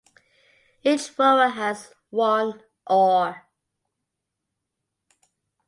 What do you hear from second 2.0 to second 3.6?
one oar.